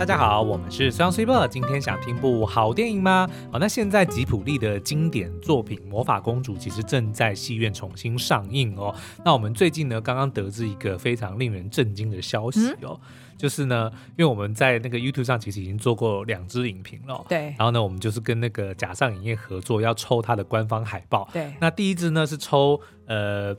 [0.00, 1.46] 大家好，我们是 Sunsuper。
[1.46, 3.28] 今天想听部好电影吗？
[3.52, 8.94] 好，那现在吉普力的经典作品《魔法公主》其实正在戏院重新上映哦。
[9.22, 13.00] 那我们最近呢，刚刚得知一个非常令人震惊的消息哦，嗯、
[13.36, 17.54] 就是呢，因为我们在那个 YouTube 上其实已经做过两支影评了，对。
[17.58, 21.28] 然后呢，我们就是跟那个假上影业合作，要抽它的官方海报。
[21.30, 21.52] 对。
[21.60, 23.54] 那第一支呢是抽呃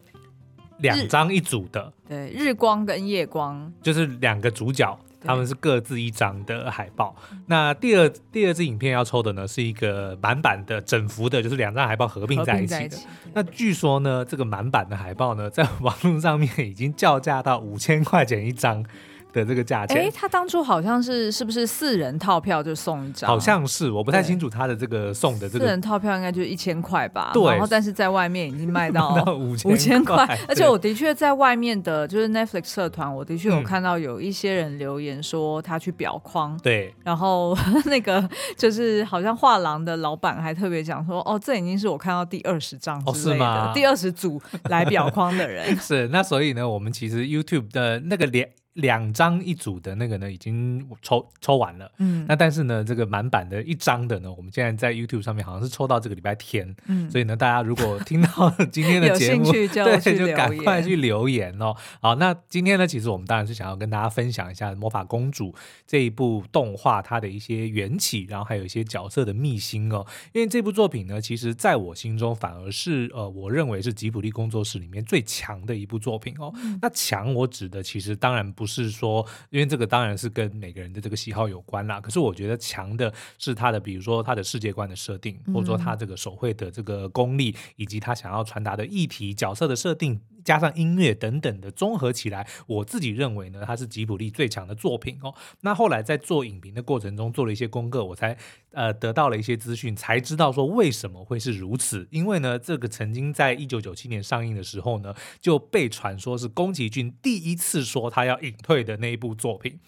[0.79, 4.97] 两张一组的，对，日光跟夜光，就是两个主角。
[5.23, 7.15] 他们是各自一张的海报。
[7.47, 12.97] 那第二第二支影片要抽的呢，是一个满版的整幅的，就是两张海报合并在一起的。
[13.33, 18.85] 那据说呢，这个满版的海报呢，在网络上面已经叫价到五千块钱一张。
[19.33, 23.27] 的这个价钱，哎，他当初好像是是不是四人套票就送一张？
[23.27, 27.31] 好像是，我不太清楚他的这个送的这个四人套票应该就一千块吧。
[27.33, 43.71] 对，然后但是在外面已经卖到五千块，而且我的确在外面的，就是 Netflix 社团，我的确有看到有一些人留言说他去裱框，对，然后 那个就是好像画廊的老板还特别讲说，哦，这已经是我看到第二十张之类的，是吗？
[43.73, 46.07] 第二十组来裱框的人 是。
[46.09, 48.49] 那所以呢，我们其实 YouTube 的那个脸。
[48.75, 51.91] 两张一组的那个呢，已经抽抽完了。
[51.97, 56.73] 嗯，那但是呢，这个满版的一张的呢，我们现在在 YouTube 上面好像是抽到这个礼拜天。
[56.87, 61.75] 嗯，所以呢，大家如果听到今天的节目，对，就赶快去留言哦。
[62.01, 65.51] 好，那今天呢，其实我们当然是想要跟大家分享一下《魔法公主》
[65.85, 70.05] 这一部动画它的一些缘起，然后还有一些角色的秘辛哦。
[70.31, 76.53] 因为这部作品呢，其实在我心中反而是呃，我认为是吉卜力工作室里面最强的一部作品哦。
[76.63, 78.49] 嗯，那强我指的其实当然。
[78.60, 81.99] 不是说，因为这个当然是跟每个人的这个喜好有关啦。
[81.99, 90.19] 可是我觉得强的是他的，比如说他的世界观的设定，或者说他这个手绘的这个功力，以及他想要传达的议题、角色的设定。
[90.43, 95.33] 加上音乐等等的综合起来，我自己认为呢，它是吉卜力最强的作品哦。
[95.61, 98.37] 那后来在做影评的过程中，做了一些功课，我才
[98.71, 102.07] 呃得到了一些资讯，才知道说为什么会是如此。
[102.11, 109.79] 因为呢，这个曾经在一九九七年上映的时候呢，就被传说是宫崎骏第一次说他要隐退的那一部作品。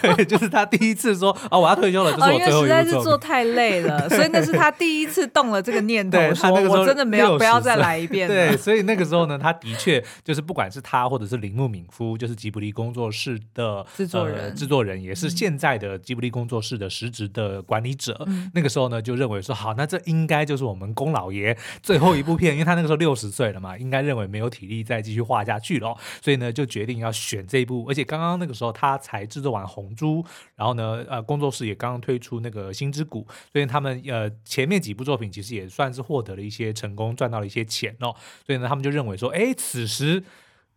[0.00, 2.72] 对， 就是他第一次说啊、哦，我要退休了，这是我最后一部作品。
[2.72, 8.28] 哦、因为实在是做太累了， 所以那是他第一次动了这个念头，说我真的没有不要再来一遍。
[8.28, 10.04] 对，所以那个时候呢，他的确。
[10.24, 18.22] 就是不管是他或者是铃木敏夫，就是吉卜力工作室的制作人，呃、制作人也是现在的吉卜力工作室的实职的管理者。
[18.26, 27.84] 嗯、那个时候呢，就认为说好，那这应该就是我们宫老爷最后一部片，因为他那个时候六十岁了嘛，应该认为没有体力再继续画下去了，所以呢，就决定要选这一部。
[27.88, 30.22] 而且刚刚那个时候他才制作完《红猪》，
[30.54, 33.22] 然后呢，呃，工作室也刚刚推出那个《星之谷》，
[33.52, 38.14] 所以他们呃前面几部作品其实也算是获得了一些成功，赚到了一些钱哦。
[38.46, 40.22] 所以呢，他们就认为说，哎，此时。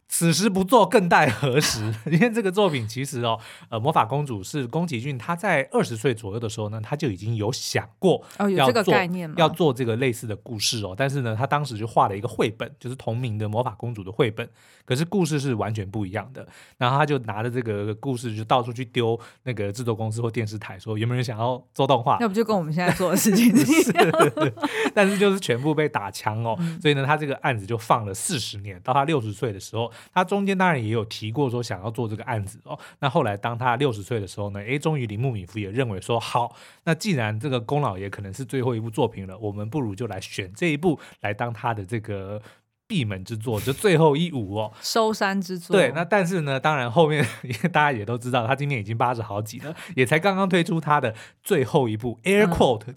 [0.07, 1.93] 此时不做，更待何时？
[2.05, 3.37] 因为这个作品其实哦，
[3.69, 10.93] 呃，魔法公主是宫崎骏他在二十岁左右的时候呢，他就已经有想过要做、哦、有这个概念要做这个类似的故事哦。
[10.95, 14.47] 但是呢，他当时就画了一个绘本，就是同名的魔法公主的绘本。
[14.85, 16.47] 可是故事是完全不一样的。
[16.77, 22.17] 然后他就拿着这个故事就到处去丢那个制作公司或电视台，说有没有人想要做动画？
[22.19, 24.53] 那不就跟我们现在做的 事情是一样是。
[24.93, 26.55] 但是就是全部被打枪哦。
[26.59, 29.91] 嗯、所以呢，他这个案子就放了四十年，到他六十岁的时候。
[30.13, 42.41] 他中间当然也有提过说想要做这个案子哦，那后来当他六十岁的时候呢，诶，终于铃木敏夫也认为说好，那既然这个宫老爷可能是最后一部作品了，我们不如就来选这一部来当他的这个。
[42.87, 45.75] 闭门之作就最后一舞哦，收山之作。
[45.75, 47.25] 对，那但是呢，当然后面
[47.73, 51.13] 大家也都知道，他今年已经八十好几了，也才刚刚推出他的
[51.43, 52.95] 最后一部 Air Quote，、嗯、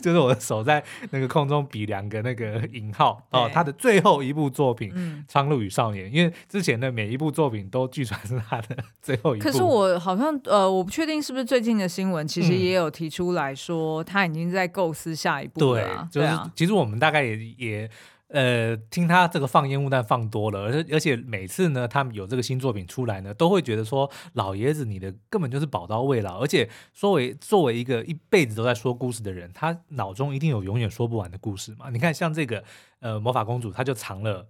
[0.00, 4.92] 就是 就是我的手在那个空中比两个那个引号哦，他的最后一部作品
[5.28, 9.44] 《苍鹭与少年》，因为之前的每一部作品都据传是他的最后一部。
[9.44, 16.08] 可是我好像呃，我不确定是不是最近的新闻，其实也有提出来说他已经在构思下一部了、啊。
[16.12, 17.90] 对，就是、啊、其实我们大概也也。
[18.32, 31.90] 呃，听他这个放烟雾弹放多了，而而且每次呢，他们有这个新作品出来呢，都会觉得说老爷子你的根本就是宝刀未老，而且作为作为一个一辈子都在说故事的人，他脑中一定有永远说不完的故事嘛。
[31.90, 32.62] 你看像这个
[33.00, 34.46] 呃魔法公主，她就藏了。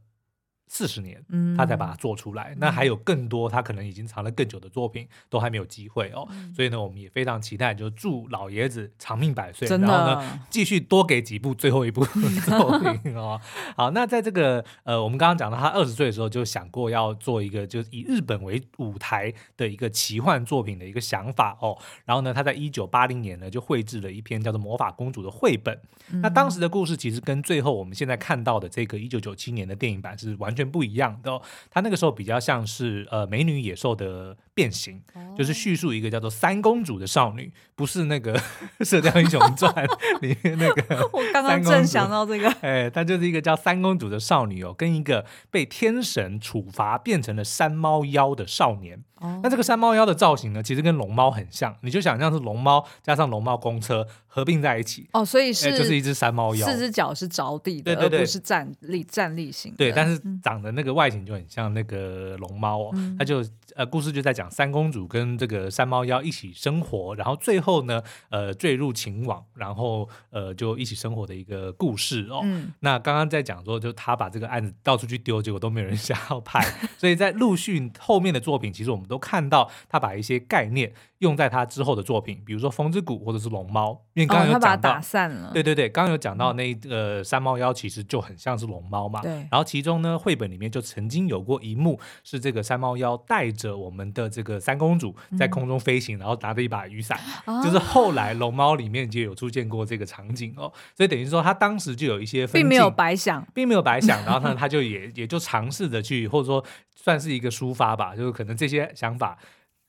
[0.72, 1.20] 四十年，
[1.56, 2.55] 他才把它做出来。
[2.55, 6.25] 嗯、那还有更多，他可能已经藏了更久的作品，都还没有机会哦。
[6.31, 12.05] 嗯、所以呢，我们也非常期待，就祝老爷子长命百岁，然后呢，继续多给几部最后一部
[12.46, 13.40] 作品哦。
[13.76, 21.76] 好，那在这个呃，我们刚刚讲到他二十岁的时候就想过要做一个，就是以日本为舞台的一个奇幻作品的一个想法哦。
[22.05, 25.76] 然后呢，他在一九八零年呢就绘制了一篇叫做《魔法公主》的绘本。
[26.12, 30.60] 嗯、那当时的故事其实跟最后我们现在看到的这个一九九七年的电影版是完全。
[30.61, 31.41] 全不一样的哦。
[31.71, 38.39] 他那个时候比较像是呃美女野兽的变形，哦、就是叙述一个叫做三公主的少女，不是那个
[38.85, 39.73] 《射雕英雄传》
[40.21, 41.09] 里面那个。
[41.12, 49.03] 我刚刚正想到这个，哎，她就是一个叫三公主的少女哦，跟一个被天神处罚变成了山猫妖的少年。
[49.20, 59.75] 哦、那这个山猫妖的造型呢，其实跟龙猫很像，你就想象是龙猫加上龙猫公车合并在一起哦，所以是、欸、就是一只山猫妖，四只脚是着地的，对对对，而不是站立站立型。
[59.76, 63.44] 对，但是长的那个外形就很像那个龙猫哦，它、嗯、就
[63.76, 72.40] 呃故事就在讲三公主跟这个山猫妖一起生活，然后最后呢呃坠入情网，然后呃就一起生活的一个故事哦。
[72.44, 76.64] 嗯、那刚刚在讲说，就他把这个案子到处去丢，结果都没有人想要拍，
[76.96, 79.10] 所以在陆续后面的作品，其实我们。
[79.11, 85.51] 都看到他把一些概念用在他之后的作品，比如说《风之谷》或者是《龙猫》，因为刚刚有讲到，哦、他把它打散了。
[85.53, 89.21] 对对对，刚刚有讲到那个山猫妖其实就很像是龙猫嘛。
[89.21, 89.31] 对。
[89.51, 100.73] 然后其中呢，绘本里面就曾经有过一幕是这个山猫妖带着我们的这个三公主在空中飞行，嗯、然后拿着一把雨伞，哦、就是后来龙猫里面就有出现过这个场景哦。
[100.97, 104.25] 所以等于说他当时就有一些分，并没有白想，并没有白想。
[104.25, 106.65] 然后呢， 他就也也就尝试着去，或者说。
[107.03, 109.38] 算是一个抒发吧，就是可能这些想法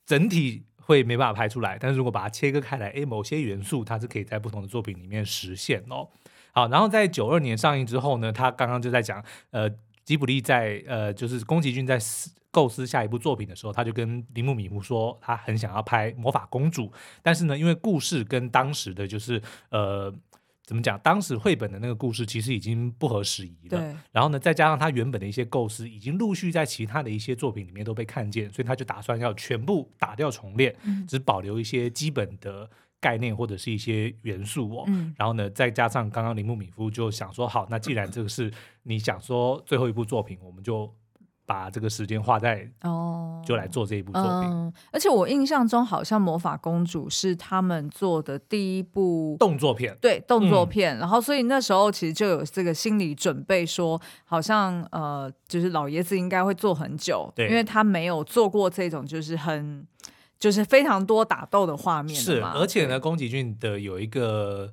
[0.06, 6.08] 整体会没办法拍出来，但是如果把它切割开来，诶，某些元素它是可以在不同的作品里面实现哦。
[6.54, 9.70] 好，然后在九二年上映之后呢，他刚刚就在讲，呃，
[10.06, 12.00] 吉卜力在呃，就是宫崎骏在
[12.52, 16.90] 构思下一部作品的时候，他就跟铃木敏夫说，他很想要拍魔法公主，
[17.22, 20.14] 但是呢，因为故事跟当时的就是呃。
[20.72, 20.98] 怎么讲？
[21.00, 23.78] 当时绘本的那个故事其实已经不合时宜了。
[23.78, 23.94] 对。
[24.10, 32.70] 然后呢，再加上他原本的一些构思，已经陆续在其他的一些作品里面都被看见，所以他就打算要全部打掉重练，嗯、只保留一些基本的
[33.02, 34.86] 概念或者是一些元素哦。
[34.88, 38.50] 嗯、然后呢，再加上刚刚铃木敏夫就想说，好，那既然这个是
[38.84, 40.90] 你想说最后一部作品，我们就。
[41.52, 44.50] 把这个时间花在哦，就来做这一部作品。
[44.50, 50.96] 嗯，而且我印象中好像《魔法公主》是他们做的第一部动作片，对，动作片。
[50.96, 59.86] 嗯，然后所以那时候其实就有这个心理准备，说好像呃，就是老爷子应该会做很久，对，因为他没有做过这种就是很
[60.40, 62.16] 就是非常多打斗的画面。
[62.16, 64.72] 是，而且呢，宫崎骏的有一个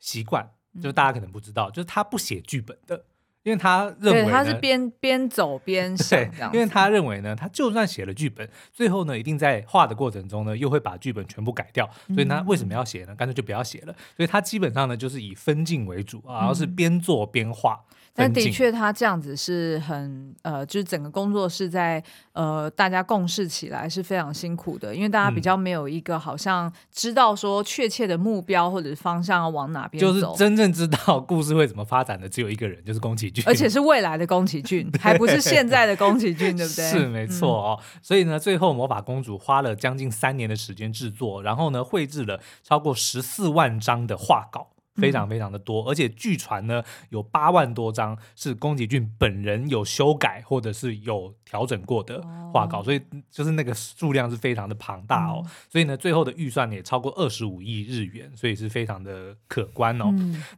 [0.00, 0.50] 习惯，
[0.82, 3.04] 就大家可能不知道，嗯，就是他不写剧本的。
[3.46, 11.88] 因为他认为他是边边走边写，因为他认为呢，他就算写了剧本，最后呢，一定在画的过程中呢，又会把剧本全部改掉。
[12.08, 13.14] 所以他为什么要写呢？
[13.14, 13.94] 干脆就不要写了。
[14.16, 17.80] 所以他基本上呢，就是以分镜为主，然后是边做边画。
[18.18, 22.02] 但的确，他这样子是很呃，就是整个工作室在
[22.32, 36.90] 呃，大家共事起来是非常辛苦的，因为大家比较没有一个好像知道说确切的目标或者是方向要往哪边走，就是真正知道故事会怎么发展的只有一个人，就是宫崎骏，而且是未来的宫崎骏， 还不是现在的宫崎骏，对不对？
[36.90, 37.78] 是没错哦。
[37.80, 44.68] 嗯、所以呢，最后魔法公主花了将近三年的时间制作，然后呢，绘制了超过十四万张的画稿。
[44.96, 52.22] 非常非常的多，而且据传呢，有八万多张是宫崎骏本人有修改或者是有调整过的
[52.52, 53.00] 画稿，所以
[53.30, 55.44] 就是那个数量是非常的庞大哦。
[55.68, 60.06] 所以呢，最后的预算也超过二十五亿日元，所以是非常的可观哦。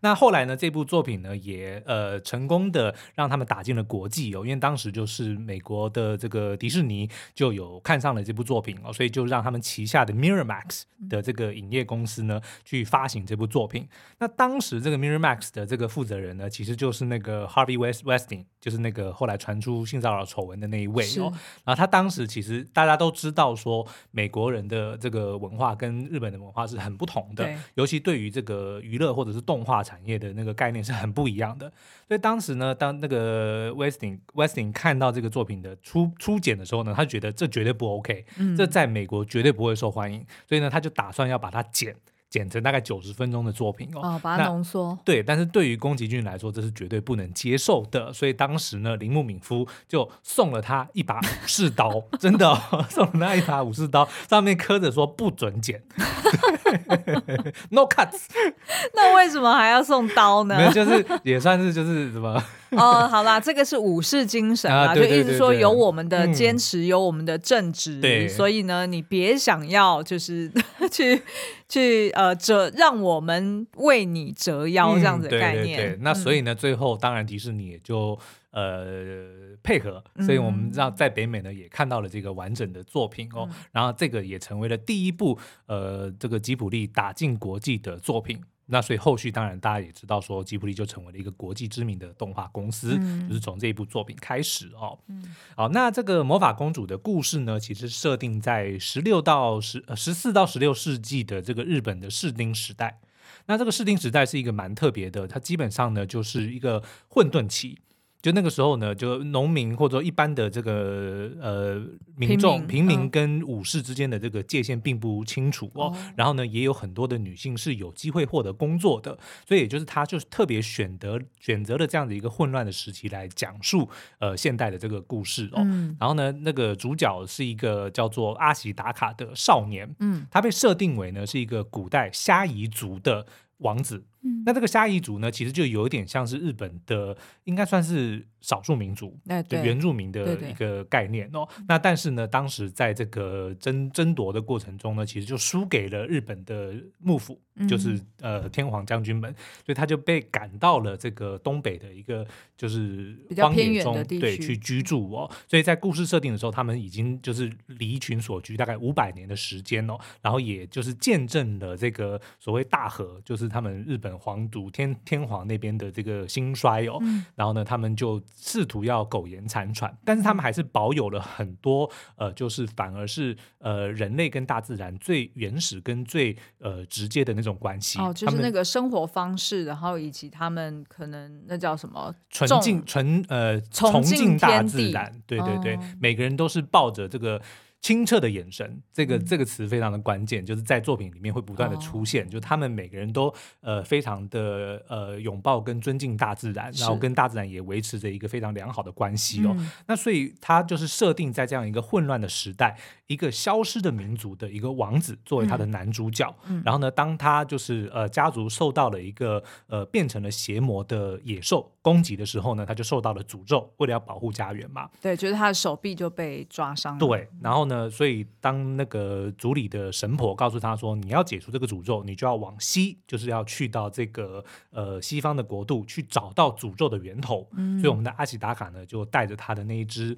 [0.01, 13.89] 那后来呢，这部作品呢也呃成功的让他们打进了国际哦，因为当时就是美国的这个迪士尼就有看上了这部作品哦，所以就让他们旗下的 Miramax 的这个影业公司呢去发行这部作品。
[14.19, 21.33] 那当时这个 Miramax 的这个负责人呢，其实就是那个 Harvey West Westing，就是那个后来传出性骚扰丑闻的那一位哦。
[21.65, 31.73] 然后他当时其实大家都知道说，美国人的这个文化跟日本的文化是很不同的，尤其对于这个娱乐或者是动画产业的那个概念是很不一样的。
[32.07, 41.95] 所以当时呢，当那个 Westing Westing 看到这个作品的初初剪的时候呢，他觉得这绝对不 OK，嗯，这在美国绝对不会受欢迎，所以呢，他就打算要把它剪。
[42.31, 44.99] 剪成大概九十分钟的作品哦，哦，把它浓缩。
[45.05, 48.13] 对，但是对于宫崎骏来说，这是绝对不能接受的。
[48.13, 55.83] 所以当时呢，铃木敏夫就送了他一把武士刀， 真的、哦、送了他一把武士刀，上面刻着说不准剪，
[57.71, 58.27] No cuts。
[58.95, 60.57] 那为什么还要送刀呢？
[60.57, 62.43] 没有，就是也算是就是什么。
[62.73, 70.51] 哦，好啦，这个是武士精神啊，就意思说有我们的坚持，有我们的正直，对，所以呢，你别想要就是
[70.93, 71.23] 去
[71.69, 75.79] 去呃折，让我们为你折腰这样子的概念。
[75.79, 78.19] 对，那所以呢，最后当然迪士尼也就
[78.51, 88.39] 呃配合，所以我们知道在北美呢也看到了这个完整的作品哦，然后这个也成为了第一部呃这个吉卜力打进国际的作品。
[88.71, 94.99] 那所以后续当然大家也知道，说吉卜力就成为了一个国际知名的动画公司，嗯、就是从这一部作品开始哦。
[95.09, 103.01] 嗯、好，那这个魔法公主的故事呢，其实设定在十六到十呃十四到十六世纪的这个日本的室町时代。
[103.47, 107.79] 那这个室町时代是一个蛮特别的，它基本上呢就是一个混沌期。
[108.21, 111.81] 就那个时候呢，就农民或者一般的这个呃
[112.17, 115.85] 民众平民，跟武士之间的这个界限并不清楚哦。
[115.85, 125.63] 哦然后呢，也有很多的女性是有机会获得工作的，所以也就是他就是特别选择选择了这样的一个混乱的时期来讲述呃现代的这个故事哦。
[125.65, 133.25] 嗯、然后呢，那个主角是一个叫做阿喜达卡的少年，嗯，他被设定为呢是一个古代虾夷族的
[133.59, 134.05] 王子。
[134.23, 141.49] 嗯、那这个虾夷族呢，其实就有一点像是日本的，应该算是少数民族，哎、对原住民的一个概念哦。
[141.69, 149.33] 那但是呢，当时在这个争争夺的过程中呢，其实就输给了日本的幕府，嗯、就是呃天皇将军们，
[149.65, 155.31] 所以他就被赶到了这个东北的一个就是荒野中，对，去居住哦。
[155.47, 164.08] 所以在故事设定的时候，他们已经就是离群所居大概五百年的时间哦，然后也就是见证了这个所谓大和，就是他们日本。
[164.17, 182.15] 皇族天天皇那边的这个兴衰哦，嗯、然后呢，他们就试图要苟延残喘，但是他们还是保有了很多呃，就是反而是呃人类跟大自然最原始跟最呃直接的那种关系哦，就是那个生活方式，然后以及他们可能那叫什么？
[182.31, 187.41] 纯净纯呃崇敬大自然，对对对，哦、每个人都是抱着这个。
[187.81, 192.27] 清澈的眼神，这个这个词非常的关键，嗯、就是在作品里面会不断的出现。
[192.27, 199.55] 哦、就他们每个人都呃非常的呃拥抱跟尊敬大自然，然后跟大自然也维持着一个非常良好的关系哦。
[199.57, 206.35] 嗯、那所以他就是设定在这样一个混乱的时代，一个消失的民族的一个王子作为他的男主角。
[206.49, 214.91] 嗯、然后呢，当他就是呃家族受到了一个呃变成了邪魔的野兽攻击的时候呢，他就受到了诅咒，为了要保护家园嘛。
[215.01, 216.99] 对，就是他的手臂就被抓伤了。
[216.99, 217.68] 对，然后。
[217.69, 227.49] 那所以，当那个族里的神婆告诉他说：“你要解除这个诅咒，你就要往西，就是要去到这个呃西方的国度去找到诅咒的源头。
[227.53, 230.17] 嗯”所以，我们的阿奇达卡呢，就带着他的那一只。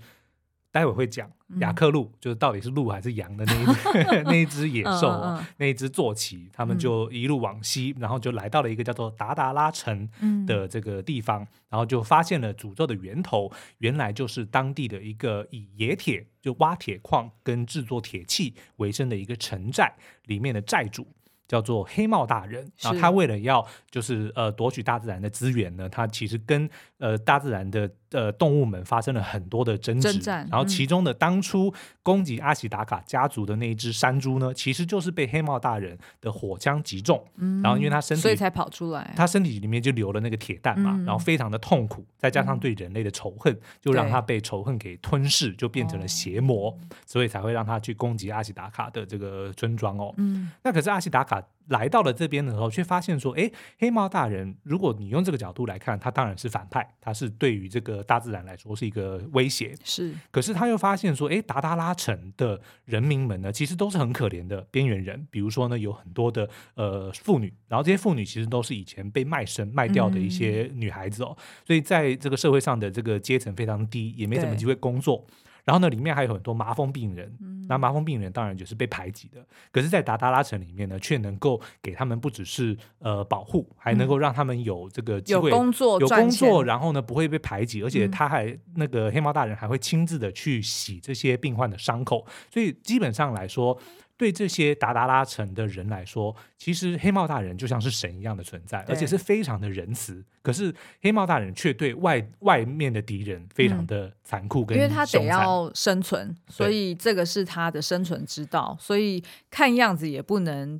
[0.72, 10.08] 待会会讲雅克鹿，就是到底是鹿还是羊的那一 那一只野兽，哦，嗯嗯、那一只坐骑，他们就一路往西，然后就来到了一个叫做达达拉城
[10.46, 19.94] 的这个地方，然后就发现了诅咒的源头，原来就是当地的一个以冶铁就挖铁矿跟制作铁器为生的一个城寨
[20.26, 21.06] 里面的寨主。
[21.48, 50.12] 叫做黑帽大人，然后他为了要就是呃夺取大自然的资源呢，他其实跟呃大自然的呃动物们发生了很多的争执，争然后其中的当初攻击阿喜达卡家族的那一只山猪呢，其实就是被黑帽大人的火枪击中，嗯、然后因为他身体所以才跑出来，他身体里面就留了那个铁弹嘛，嗯、然后非常的痛苦，再加上对人类的仇恨，嗯、就让他被仇恨给吞噬，就变成了邪魔，对所以才会让他去攻击阿喜达卡的这个村庄哦。
[50.16, 51.42] 嗯，那可是阿喜达卡。
[51.70, 59.74] 来到了这边的时候，却发现说：“哎，黑猫大人，如果你用这个角度来看，他当然是反派，他是对于这个大自然来说是一个威胁。
[59.84, 65.26] 是，可是他又发现说：哎，达达拉城的人民们呢，其实都是很可怜的边缘人。
[65.30, 75.24] 比如说呢，有很多的呃妇女，然后这些妇女其实都是以前被卖身卖掉的一些女孩子哦，嗯、所以在这个社会上的这个阶层非常低，也没什么机会工作。”
[75.70, 77.32] 然后呢，里面还有很多麻风病人，
[77.68, 79.38] 那麻风病人当然就是被排挤的。
[79.70, 93.78] 可是，在达达拉城里面呢，却能够给他们不只是呃保护，还能够让他们有这个机会有工作，有工作，然后呢不会被排挤，而且他还那个黑猫大人还会亲自的去洗这些病患的伤口，所以基本上来说。
[94.20, 100.22] 对这些达达拉城的人来说，其实黑帽大人就像是神一样的存在，而且是非常的仁慈。
[100.42, 108.76] 可是黑帽大人却对外外面的敌人非常的残酷跟，因为他得要生存，所以这个是他的生存之道。
[108.78, 110.78] 所以看样子也不能。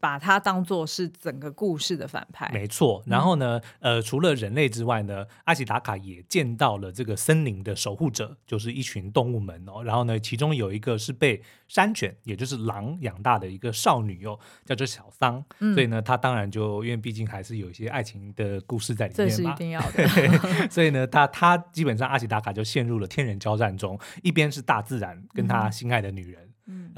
[0.00, 3.02] 把它当做是整个故事的反派，没错。
[3.06, 9.82] 然后呢，嗯、呃，除了人类之外呢，阿奇达卡也见到了这个森林的守护者，就是一群动物们哦。
[9.82, 15.44] 然后呢，其中有一个是被山犬，也就是狼养大的一个少女哦，叫做小桑。
[15.60, 20.68] 嗯、所以呢，他当然就因为毕竟还是有一些爱情的故事在里面嘛， 这是一定要的。
[20.68, 26.42] 所以呢，他他基本上阿奇达卡就陷入了天人交战中，一边是大自然跟他心爱的女人。
[26.42, 26.47] 嗯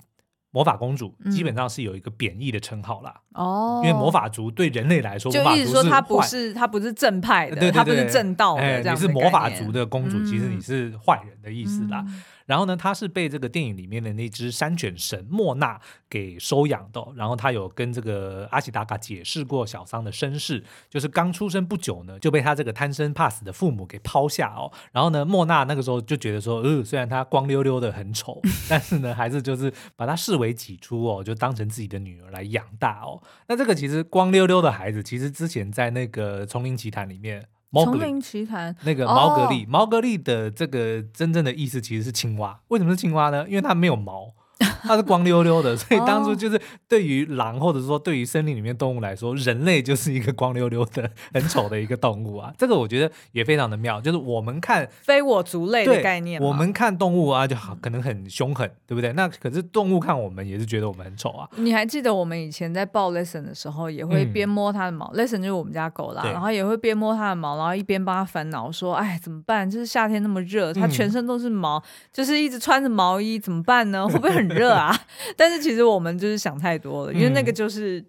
[0.53, 12.05] 魔法公主基本上是有一个贬义的称号啦，哦，因为魔法族对人类来说，就意思说他不是他不是正派的，他不是正道的，你是魔法族的公主，其实你是坏人的意思啦。
[12.51, 17.01] 然后呢，他是被这个电影里面的那只山犬神莫娜给收养的。
[17.15, 24.69] 然后他有跟这个阿喜达卡解释过小桑的身世，就是刚出生不久呢，就被他这个贪生怕死的父母给抛下哦。
[24.91, 33.23] 然后呢，莫娜那个时候就觉得说，呃，虽然他光溜溜的很丑，但是呢，还是就是把他视为己出哦，就当成自己的女儿来养大哦。
[33.47, 37.47] 那这个其实光溜溜的孩子，其实之前在那个《丛林奇谭》里面。
[37.73, 42.61] 丛林奇谭那个毛格丽，毛格丽的这个真正的意思其实是青蛙。
[42.69, 43.47] 为什么是青蛙呢？
[43.49, 44.35] 因为它没有毛。
[44.83, 52.53] 它是光溜溜的， 所以当初就是对于狼或者说对于森林里面动物来说，人类就是一个光溜溜的、很丑的一个动物啊。
[52.59, 59.13] 这个我觉得也非常的妙，就是我们看非我族类的概念，我们看动物啊就好，可能很凶狠，对不对？
[59.13, 61.49] 那可是动物看我们也是觉得我们很丑啊。
[61.57, 69.69] 你还记得我们以前在抱 Lesson 的时候，也会边摸它的毛、嗯、，Lesson 就是我们家狗啦，然后也会边摸它的毛，然后一边帮它烦恼说：“哎，怎么办？
[69.71, 74.07] 就是夏天那么热，它全身都是毛，嗯、就是一直穿着毛衣，怎么办呢？
[74.07, 74.95] 会不会很热啊？”
[75.37, 78.07] 但是其实我们就是想太多了，因为那个就是、嗯、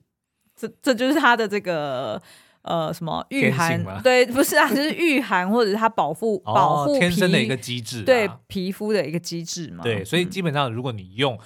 [0.56, 2.22] 这这就是他的这个
[2.62, 9.84] 呃什么御寒，对，不是啊，就是御寒或者是他 保护、哦、保护天生的一个机制、啊，对皮肤的一个机制嘛。
[9.84, 11.38] 对，所以基本上如果你用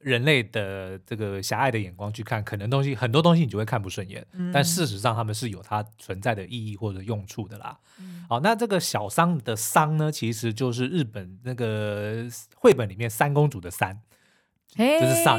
[0.00, 7.78] 人类的这个狭隘的眼光去看，可能东西很多东西你就会看不顺眼，嗯、但事实上他们是有它存在的意义或者用处的啦。
[8.00, 13.98] 嗯、好，那这个小桑的桑呢，其实就是日本那个绘本里面三公主的三。
[14.76, 15.38] 就是 Sun，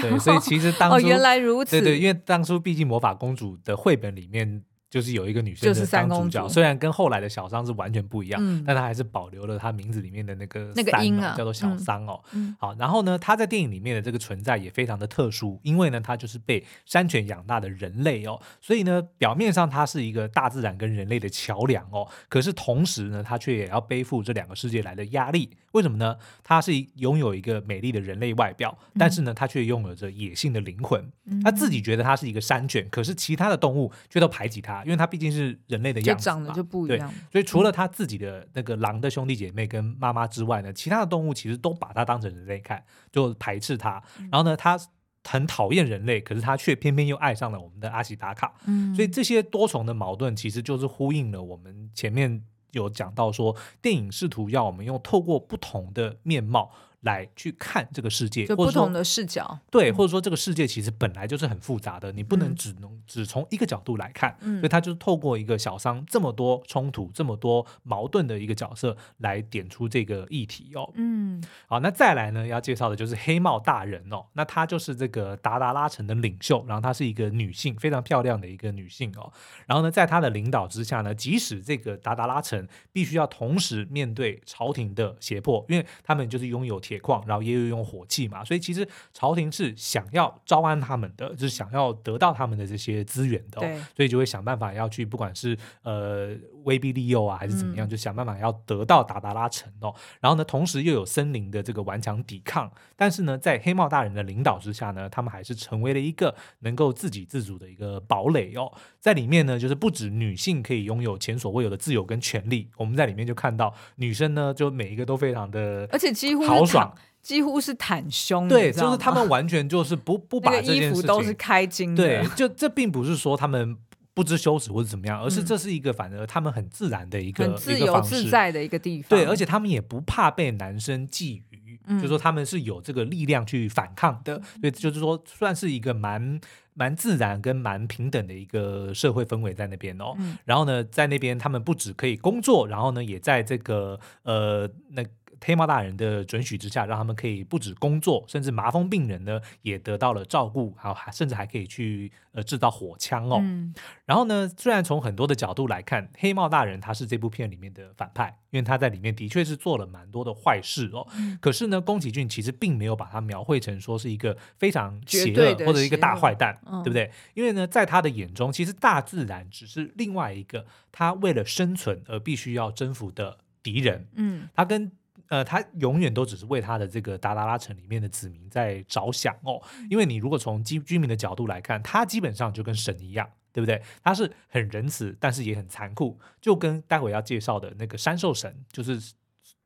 [0.00, 4.62] 对，所以其实当初，哦，原来如此，对对，因为当初毕竟魔法公主的绘本里面。
[4.94, 12.22] 就是有一个女生是当主角，虽然跟后来的小桑是完全不一样，嗯、但她还是保留了她名字里面的那个那个音啊，叫做小桑哦。
[12.30, 25.50] 嗯、好，然后呢，她在电影里面的这个存在也非常的特殊，因为呢，她就是被山犬养大的人类哦，所以呢，表面上她是一个大自然跟人类的桥梁哦，可是同时呢，她却也要背负这两个世界来的压力。
[25.72, 26.16] 为什么呢？
[26.44, 31.04] 她是拥有一个美丽的人类外表，但是呢，她却拥有着野性的灵魂。
[31.42, 34.83] 她自己觉得她是一个山犬，可是其他的动物却都排挤她。
[34.84, 37.10] 因为它毕竟是人类的样子嘛，长得就不一样。
[37.10, 44.02] 对，所以除了他自己的那个狼的兄弟姐妹跟妈妈之外呢，其他的动物其实都把他当成人类看，就排斥他。
[44.30, 44.78] 然后呢，他
[45.24, 48.54] 很讨厌人类，可是他却偏偏又爱上了我们的阿喜达卡。
[48.66, 56.70] 嗯，所以这些多重的矛盾，其实就是呼应了我们前面有讲到说，电影试图要我们用透过不同的面貌。
[57.04, 70.90] 来去看这个世界，就不同的视角，对，或者说这个世界其实本来就是很复杂的，你不能只能、嗯、只从一个角度来看，嗯、所以他就是透过一个小商这么多冲突、这么多矛盾的一个角色来点出这个议题哦。
[70.94, 79.30] 嗯，好，那再来呢，要介绍的就是黑帽大人哦，那他就是这个达达拉城的领袖，然后他是一个女性，非常漂亮的一个女性哦。
[79.66, 86.93] 然后呢，在他的领导之下呢，即使这个达达拉城必须要同时面对朝廷的胁迫，因为他们就是拥有铁。
[86.94, 99.92] 铁矿，然后也有用火器嘛，所以其实朝廷是想要招安他们的，就是想要得到他们的这些资源的，对所以就会想办法要去，不管是呃威逼利诱啊，还是怎么样，嗯、就想办法要得到达达拉城哦。
[100.20, 108.72] 然后呢，同时又有森林的这个顽强抵抗，但是呢，在黑帽大人的领导之下呢，他们还是成为了一个能够自给自足的一个堡垒哦。
[109.00, 116.83] 在里面呢，就是不止女性可以拥有前所未有的自由跟权利，我们在里面就看到女生呢，就每一个都非常的，而且几乎豪爽。
[117.22, 123.74] 几乎是袒胸，对，就是他们完全就是不 不把这件事情，衣服都是开襟的，对，就这并不是说他们
[124.12, 136.38] 不知羞耻或者怎么样，而是这是一个反而他们很自然的一个很自由自在的一个地方，对，而且他们也不怕被男生觊觎，嗯、就是说他们是有这个力量去反抗的，所以就是说算是一个蛮
[136.74, 140.14] 蛮自然跟蛮平等的一个社会氛围在那边哦。
[140.18, 145.02] 嗯、然后呢，在那边他们不只可以工作，然后呢，也在这个呃那。
[145.44, 153.38] 黑帽大人的准许之下，让他们可以不止工作，甚至麻风病人呢也得到了照顾，还有甚至还可以去呃制造火枪哦。
[153.42, 153.74] 嗯、
[154.06, 161.06] 然后呢，虽然从很多的角度来看，黑帽大人他是这部片里面的反派，因为他在里面的确是做了蛮多的坏事哦。
[161.18, 167.10] 嗯、可是呢，宫崎骏其实并没有把他描绘成说是一个非常邪恶或者一个大坏蛋，对不对？
[167.34, 174.06] 因为呢，在他的眼中，其实大自然只是另外一个他为了生存而必须要征服的敌人。
[174.14, 174.90] 嗯，他跟
[175.28, 179.60] 呃，他永远都只是为他的这个达达拉城里面的子民在着想哦。
[179.90, 183.82] 因为你如果从居居民的角度来看，他基本上就跟神一样，对不对？
[184.02, 189.14] 他是很仁慈，但是也很残酷，就跟待会要介绍的那个山兽神，就是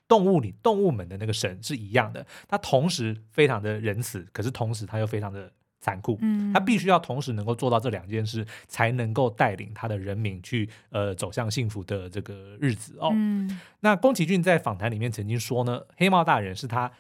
[0.06, 2.26] 动物里动物们的那个神是一样的。
[2.46, 5.52] 他同时非常的仁慈，可是同时他又非常的。
[5.80, 13.10] 残酷，嗯，他必须要同时能够做到这两件事，才能够带领他的人民去呃走向幸福的这个日子哦。
[13.12, 16.90] 嗯，那宫崎骏在访谈里面曾经说呢，黑猫大人是他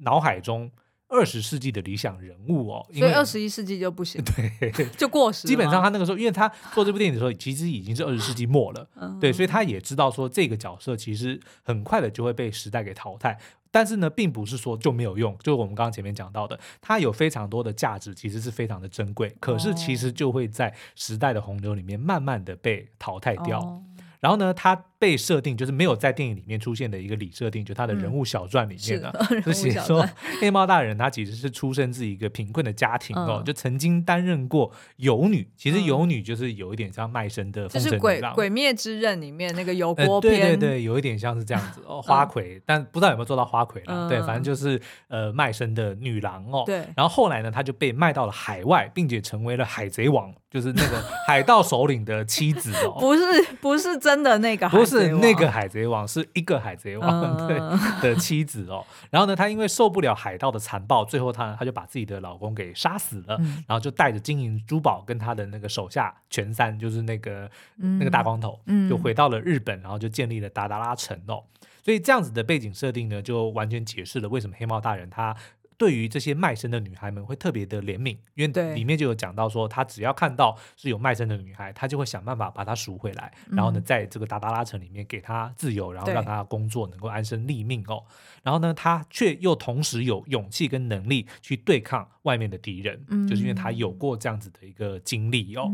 [0.00, 0.70] 脑海中
[1.08, 5.46] 二十世纪的理想人物哦，因为二十一世纪就不行，对，就过时。
[5.46, 13.38] 基本上他那个时候，因为他做这部电影的时候，其实已经是二十世纪末了，嗯，对，所以他也知道说这个角色其实很快的就会被时代给淘汰。
[13.72, 23.58] 但是呢，并不是说就没有用，就是我们刚刚前面讲到的，它有非常多的价值，其实是非常的珍贵，可是其实就会在时代的洪流里面慢慢的被淘汰掉。
[23.58, 23.82] 哦
[24.22, 29.12] 然后呢，他被设定就是没有在电影里面出现的一个里设定，就他的人物小传里面呢，
[29.44, 30.08] 就写说
[30.40, 35.50] 黑猫大人他其实是出生自一个贫困的家庭哦，就曾经担任过游女。
[35.56, 44.08] 其实游女就是有一点像卖身的，就是鬼鬼灭之刃里面那个油锅片，对对对，有一点像是这样子哦， 花魁，但不知道有没有做到花魁了。
[44.08, 46.62] 对，反正就是呃卖身的女郎哦。
[46.64, 46.76] 对。
[46.96, 52.96] 然后后来呢，他就被卖到了海外，并且成为了海贼王，就是那个 海盗首领的妻子哦。
[53.00, 53.22] 不是，
[53.60, 54.22] 不是真。
[54.22, 57.58] 的那个不是那个海贼王，是一个海贼王 对
[58.00, 58.84] 的妻子哦。
[59.10, 63.36] 然后呢，她因为受不了海盗的残暴，最后她她就把自己的老公给杀死了。
[63.66, 71.42] 然后就带着金银珠宝跟她的那个手下全三，就是那个那个大光头，就回到了日本，然后就建立了达达拉城哦。
[71.82, 75.34] 所以这样子的背景设定呢，就完全解释了为什么黑猫大人他。
[75.82, 88.04] 对于这些卖身的女孩们会特别的怜悯，因为里面就有讲到说，他只要看到是有卖身的女孩，他就会想办法把她赎回来，然后呢，在这个达达拉城里面给她自由，然后让她工作能够安身立命哦。
[88.44, 95.68] 然后呢，他却又同时有勇气跟能力去对抗外面的敌人，就是因为他有过这样子的一个经历哦。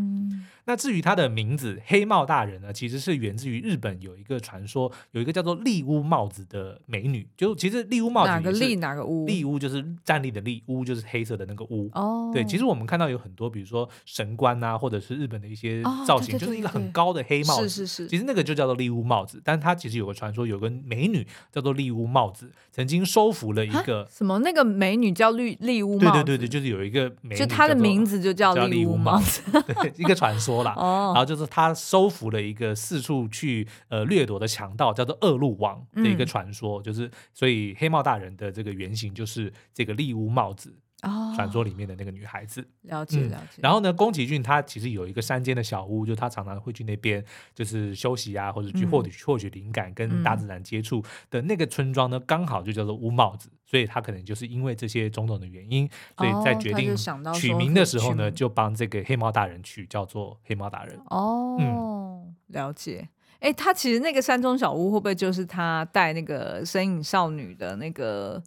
[0.64, 9.26] 那至于他的名字黑帽大人呢，其实是源自于日本有一个传说，有一个叫做利屋帽子的美女，就其实利屋帽子哪个利哪个屋？
[9.26, 11.90] 丽屋就是站立的立，屋就是黑色的那个屋。
[11.94, 17.68] 哦，对，其实我们看到有很多，比如说神官啊，或者是日本的一些造型，就是一个很高的黑帽子。
[17.68, 18.08] 是是是。
[18.08, 24.38] 其实那个就叫做立屋帽子，但是它其实有个传说，有个美女叫做立屋帽子，曾经收服了一个什么？
[24.40, 26.24] 那个美女叫绿立屋帽子。
[26.24, 30.74] 对对对对，就是有一个美女，就她的名字就叫立屋帽子，对，一个传说啦。
[30.78, 40.74] 哦，然后就是她收服了一个四处去呃掠夺的强盗，叫做恶鹿王的一个传说，嗯、就是所以黑帽大人的这个原型就是这个丽屋帽子。
[41.02, 43.62] 哦，传说里面的那个女孩子，了解了解。
[43.62, 56.96] 然后呢，宫崎骏他其实有一个山间的小屋，就他常常会去那边，就是休息啊，或者去获取获取灵感，跟大自然接触的那个村庄呢，刚好就叫做屋帽子，所以他可能就是因为这些种种的原因，所以在决定
[57.32, 60.98] 取名的时候呢，就帮这个黑猫大人取叫做黑猫大人。
[61.10, 63.08] 哦，了解。
[63.38, 68.42] 哎，他其实那个山中小屋会不会就是他带那个身影少女的那个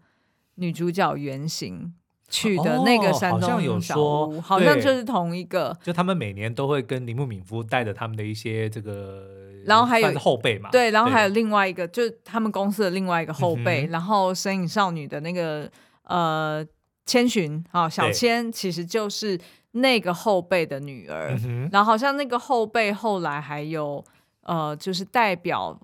[0.55, 1.93] 女主角原型？
[2.33, 5.77] 去的那个山东小屋，哦，好像有说，好像就是同一个。
[5.83, 9.27] 就他们每年都会跟铃木敏夫带着他们的一些这个，
[9.65, 10.69] 然后还有后辈嘛。
[10.71, 13.85] 对，然后还有另外一个，就是他们公司的另外一个后辈。
[13.87, 15.69] 然后神隐少女的那个
[16.03, 16.65] 呃
[17.05, 19.37] 千寻啊，小千其实就是
[19.71, 21.37] 那个后辈的女儿。
[21.69, 24.01] 然后好像那个后辈后来还有
[24.43, 25.77] 呃，就是代表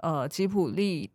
[0.00, 1.10] 呃吉普力。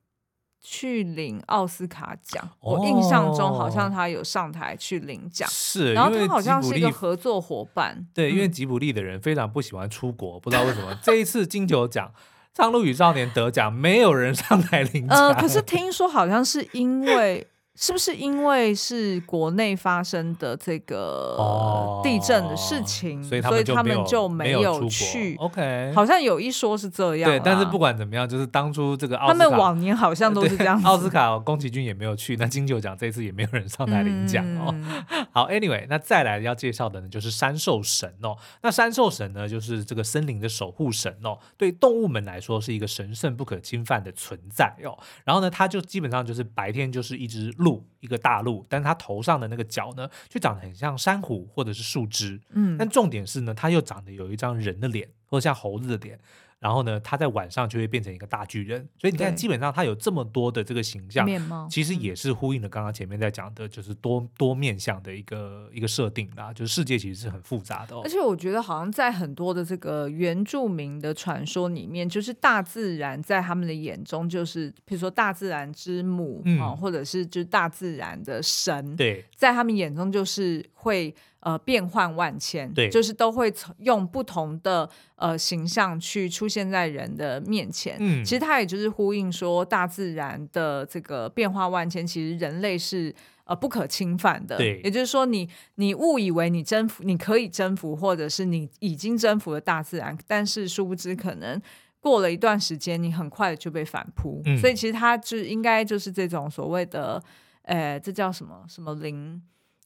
[0.66, 8.08] 去领奥斯卡奖，哦、我印象中好像他有上台去领奖，是，然后他好像是一个合作伙伴。
[8.14, 12.08] 对，因为吉卜力的人非常不喜欢出国，嗯、不知道为什么这一次金球奖
[12.54, 15.28] 《苍鹭与少年》得奖，没有人上台领奖。
[15.28, 17.46] 呃，可是 听说好像是因为。
[17.76, 27.32] 是不是因为是国内发生的这个地震的事情，哦、所以他们就没有去？OK，好像有一说是这样。
[27.32, 30.80] 对，但是不管怎么样，就是当初这个奥斯卡，他们往年好像都是这样。
[30.84, 34.70] 奥斯卡宫崎骏也没有去，那金球奖这一次也没有人上台领奖哦。
[34.70, 38.38] 嗯、 好，Anyway，那再来要介绍的呢，就是山兽神哦。
[38.62, 44.96] 那山兽神呢，就是这个森林的守护神哦，对动物们来说是一个神圣不可侵犯的存在哦。
[45.26, 47.52] 然后呢，它就基本上就是白天就是一只。
[47.64, 52.40] 鹿，一个大鹿，但是它头上的那个角呢，就长得很像珊瑚或者是树枝。
[52.50, 56.20] 嗯，但重点是呢，它又长得有一张人的脸，或者像猴子的脸。
[56.64, 58.88] 然后呢，他在晚上就会变成一个大巨人。
[58.98, 61.28] 所以你看，基本上他有这么多的这个形象，
[61.70, 66.54] 其实也是呼应了刚刚前面在讲的，就是多多面向的一个一个设定啦。
[66.54, 68.02] 就是世界其实是很复杂的哦。
[68.06, 81.14] 而且我觉得好像在很多的这个原住民的传说里面，就是大自然在他们的眼中，就是比如说大自然之母啊，嗯，或者是就是大自然的神，对，在他们眼中就是会。
[81.46, 87.98] 呃，变幻万千，对，就是都会从用不同的呃形象去出现在人的面前。
[88.00, 94.56] 嗯，其实它也就是呼应说，大自然的这个变化万千，其实人类是呃不可侵犯的。
[94.56, 95.40] 对，也就是说你，
[95.76, 101.62] 你你误以为你征服，你可以征服，或者是你已经征服了大自然，但是殊不知，可能
[102.00, 104.42] 过了一段时间，你很快就被反扑。
[104.46, 107.22] 嗯，所以其实它就应该就是这种所谓的，
[107.64, 109.42] 呃，这叫什么什么灵。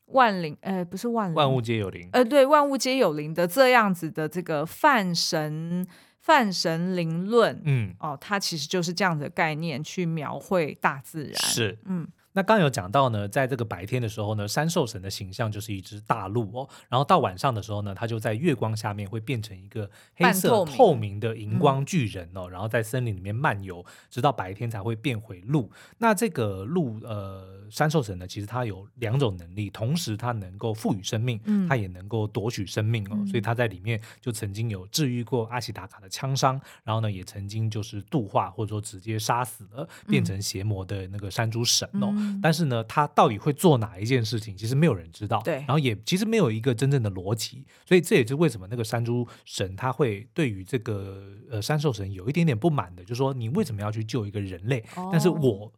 [0.07, 5.87] 万灵，呃，不是万灵，万物皆有灵，呃，对，万物皆有灵的这样子的这个泛神
[6.19, 12.07] 泛神灵论，嗯，哦，它其实就是这样的概念去描绘大自然，是，嗯。
[12.33, 21.19] 那刚有讲到呢，在这个白天的时候呢，山兽神的形象就是一只大鹿哦，然后到晚上的时候呢，它就在月光下面会变成一个黑色透明。
[21.19, 25.71] 的荧光巨人哦，然后在森林里面漫游，直到白天才会变回鹿。
[25.97, 42.13] 那这个鹿呃，山兽神呢，其实它有两种能力，同时它能够赋予生命，它也能够夺取生命哦，所以它在里面就曾经有治愈过阿西达卡的枪伤，然后呢，也曾经就是度化或者说直接杀死了变成邪魔的那个山猪神哦。
[42.41, 45.41] 但是呢，他到底会做哪一件事情，其实没有人知道。
[45.43, 54.83] 对，然后也其实没有一个真正的逻辑，所以这也是为什么那个山猪神他会对于这个呃山兽神有一点点不满的，就是说你为什么要去救一个人类？
[54.95, 55.71] 哦、但是我。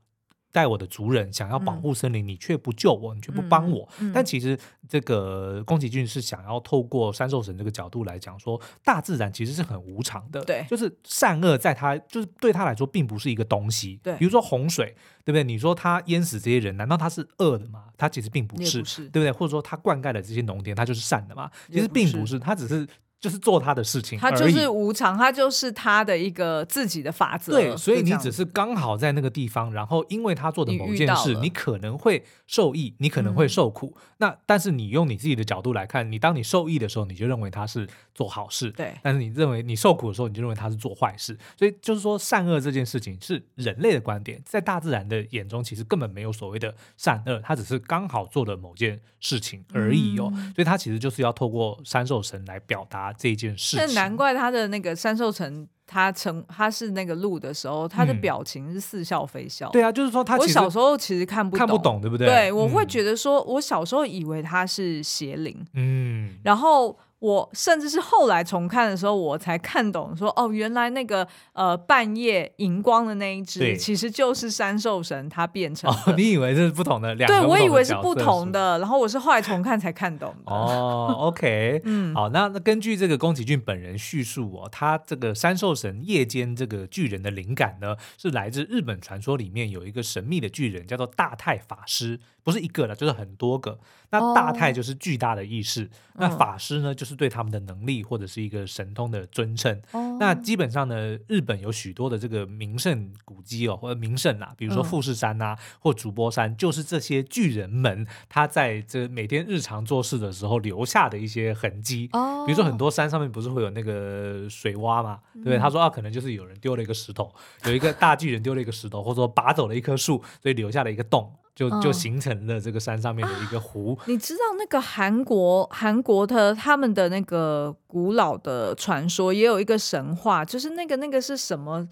[0.52, 3.88] 带我的族人想要保护森林，嗯、你却不救我，你却不帮我。
[4.00, 4.58] 嗯嗯、但其实
[4.88, 10.44] 这个宫崎骏是想要透过山兽神这个角度来讲说，大自然其实是很无常的。
[10.44, 14.00] 对，就是善恶在他，就是对他来说并不是一个东西。
[14.04, 15.44] 对，比如说洪水，对不对？
[15.44, 17.86] 你说他淹死这些人，难道他是恶的吗？
[17.98, 19.32] 他其实并不是，不是对不对？
[19.32, 21.52] 或者说他灌溉的这些农田，他就是善的吗？
[21.72, 22.88] 其实并不是，他只是。
[23.20, 27.54] 就是做他的事情，他就是无常，他就是他的一个自己的法则。
[27.54, 33.94] 对，所以你只是刚好在那个地方，然后因为他做的某件事，你，你可能会受益，你可能会受苦。
[33.98, 41.38] 嗯、那但是你用你自己的角度来看，你当你受益的时候，你就认为他是做好事；对，但是你认为你受苦的时候，你就认为他是做坏事。
[41.58, 50.32] 所以就是说，善恶这件事情是人类的观点，在大自然的眼中，其实根本没有所谓的善恶，他只是刚好做的某件事情而已哦。
[50.36, 53.78] 嗯、所以他其实就是要透过三兽神来表达这件事。
[53.78, 59.70] 那难怪他的那个三寿成，他成他是那个鹿的时候，他的表情是似笑非笑。
[59.70, 62.28] 嗯、对啊，就是说他我小时候其实看不懂，看不懂，对不对？
[62.28, 66.98] 对，我会觉得说，我小时候以为他是邪灵，嗯，然后。
[67.20, 77.28] 我甚至是后来重看的时候，我才看懂说哦，原来那个呃半夜荧光的那一只，其实就是山兽神他变成你以为这是不同的两？
[77.28, 80.52] 对，我以为是不同的，然后我是后来重看才看懂的。
[80.52, 92.20] 哦，OK， 嗯，好，那那根据这个宫崎骏本人叙述哦，他这个山兽神夜间这个巨人的灵感呢，是来自日本传说里面有一个神秘的巨人，叫做大太法师。
[92.50, 93.80] 不是一个了，就是很多个。
[94.12, 99.80] 那大太就是巨大的意识，哦、那法师呢，就是对他们的能力或者是一个神通的尊称。
[99.92, 112.10] 哦、那基本上呢，日本有许多的这个名胜古迹哦，或者名胜啊，比如说富士山呐、啊，嗯、或主播山，就是这些巨人们他在这每天日常做事的时候留下的一些痕迹。
[112.12, 115.58] 哦、比如说很多山上面不是会有那个水洼嘛，对不对？
[115.58, 121.32] 他说啊，可能就是有人丢了一个石头，有一个大巨人丢了一个石头，或者说拔走了一棵树，所以留下了一个洞。
[121.56, 123.94] 就就形成了这个山上面的一个湖。
[123.94, 131.86] 嗯啊、你知道那个韩国韩国的他们的那个古老的传说也有一个神话，就是那个那个是什么？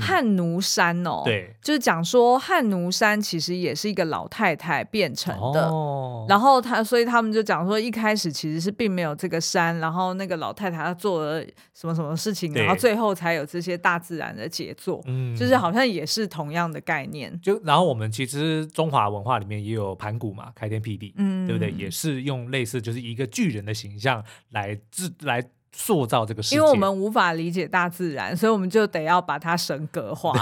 [0.00, 17.36] 汉奴山哦，对，就是讲说汉奴山其实也是一个老太太变成的，哦、然后他所以他们就讲说一开始其实是并没有这个山，然后那个老太太她做了什么什么事情，然后最后才有这些大自然的杰作，嗯，就是好像也是同样的概念。
[17.40, 21.72] 就然后我们其实中华文化里面也有盘古嘛，开天辟地，嗯，对不对？
[21.72, 25.44] 也是用类似就是一个巨人的形象来自来。
[25.74, 30.32] 塑造这个世界，因为我们无法理解大自然，所以我们就得要把它神格化。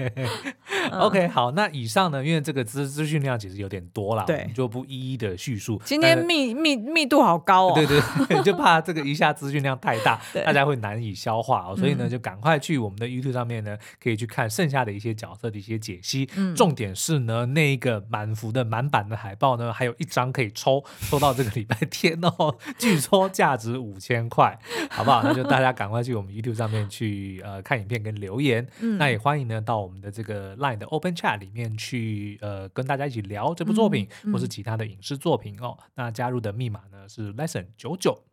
[0.92, 5.80] OK，好，那以上呢，因为这个资资讯量其实有点多了，对，就不一一的叙述。
[5.84, 16.26] 今天密密密度好高哦，对对， 就怕这个一下资讯量太大，大家会难以消化哦，所以呢，就赶快去我们的 YouTube 上面呢，可以去看剩下的一些角色的一些解析。
[16.56, 24.58] 重点是呢，那一个满幅的满版的海报呢，还有一张可以抽，抽到这个礼拜天哦，据说价值五千块，
[24.88, 25.22] 好不好？
[25.22, 35.76] 那就大家赶快去我们 YouTube 上面去呃看影片跟留言，嗯那也欢迎呢到我们的这个 Line 的 Open Chat 里面去呃跟大家一起聊这部作品或是其他的影视作品哦。
[35.96, 38.29] 那加入的密码呢是 Lesson 九九。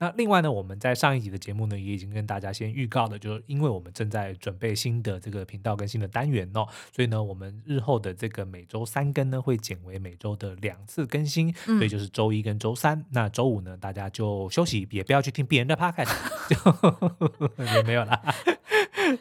[0.00, 13.04] 那另外呢，我们在上一集的节目呢，也已经跟大家先预告了，就是因为我们正在准备新的这个频道跟新的单元哦，所以呢，我们日后的这个每周三更呢，会减为每周的两次更新，嗯、所以就是周一跟周三。
[13.10, 16.10] 那周五呢，大家就休息，也不要去听别人的 podcast，
[16.48, 18.20] 就也没有啦。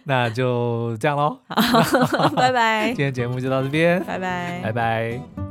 [0.06, 1.40] 那就这样喽，
[2.38, 2.88] 拜拜。
[2.88, 5.49] 今天节目就到这边，拜拜，拜拜。